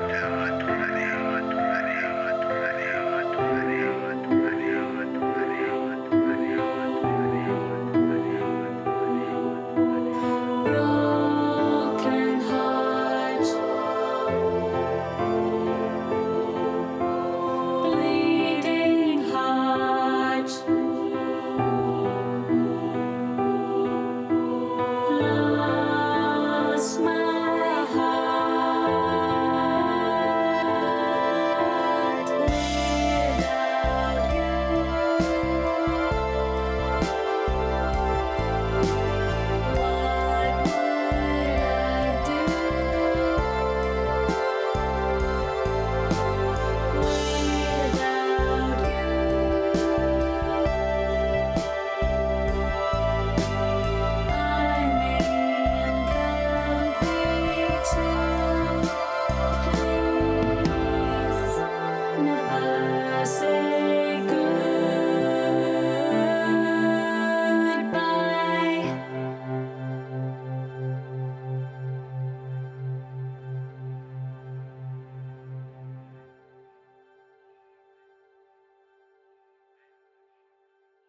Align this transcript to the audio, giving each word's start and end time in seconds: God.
God. 0.00 0.67